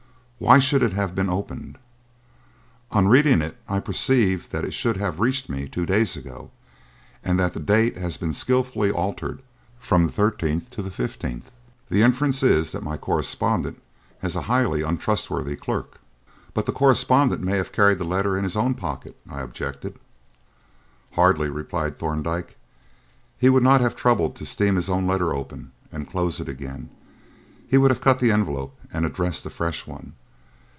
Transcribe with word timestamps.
Why 0.41 0.57
should 0.57 0.81
it 0.81 0.93
have 0.93 1.13
been 1.13 1.29
opened? 1.29 1.77
On 2.89 3.07
reading 3.07 3.43
it 3.43 3.57
I 3.69 3.79
perceive 3.79 4.49
that 4.49 4.65
it 4.65 4.73
should 4.73 4.97
have 4.97 5.19
reached 5.19 5.49
me 5.49 5.67
two 5.67 5.85
days 5.85 6.17
ago, 6.17 6.49
and 7.23 7.37
that 7.39 7.53
the 7.53 7.59
date 7.59 7.95
has 7.99 8.17
been 8.17 8.33
skilfully 8.33 8.89
altered 8.89 9.43
from 9.79 10.07
the 10.07 10.11
thirteenth 10.11 10.71
to 10.71 10.81
the 10.81 10.89
fifteenth. 10.89 11.51
The 11.89 12.01
inference 12.01 12.41
is 12.41 12.71
that 12.71 12.81
my 12.81 12.97
correspondent 12.97 13.83
has 14.23 14.35
a 14.35 14.41
highly 14.49 14.81
untrustworthy 14.81 15.55
clerk." 15.55 15.99
"But 16.55 16.65
the 16.65 16.71
correspondent 16.73 17.43
may 17.43 17.57
have 17.57 17.71
carried 17.71 17.99
the 17.99 18.03
letter 18.03 18.35
in 18.35 18.43
his 18.43 18.55
own 18.55 18.73
pocket," 18.73 19.15
I 19.29 19.41
objected. 19.41 19.99
"Hardly," 21.13 21.49
replied 21.49 21.99
Thorndyke. 21.99 22.57
"He 23.37 23.49
would 23.49 23.61
not 23.61 23.79
have 23.79 23.95
troubled 23.95 24.35
to 24.37 24.47
steam 24.47 24.75
his 24.75 24.89
own 24.89 25.05
letter 25.05 25.35
open 25.35 25.71
and 25.91 26.09
close 26.09 26.39
it 26.39 26.49
again; 26.49 26.89
he 27.67 27.77
would 27.77 27.91
have 27.91 28.01
cut 28.01 28.17
the 28.19 28.31
envelope 28.31 28.75
and 28.91 29.05
addressed 29.05 29.45
a 29.45 29.51
fresh 29.51 29.85
one. 29.85 30.13